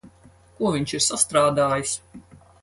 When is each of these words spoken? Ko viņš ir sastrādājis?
Ko 0.61 0.71
viņš 0.75 0.95
ir 0.99 1.03
sastrādājis? 1.09 1.95